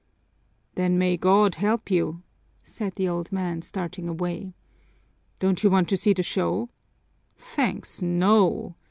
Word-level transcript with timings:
"Then 0.73 0.97
may 0.97 1.15
God 1.15 1.53
help 1.53 1.91
you!" 1.91 2.23
said 2.63 2.95
the 2.95 3.07
old 3.07 3.31
man, 3.31 3.61
starting 3.61 4.09
away. 4.09 4.55
"Don't 5.37 5.63
you 5.63 5.69
want 5.69 5.87
to 5.89 5.95
see 5.97 6.13
the 6.13 6.23
show?" 6.23 6.69
"Thanks, 7.37 8.01
no! 8.01 8.73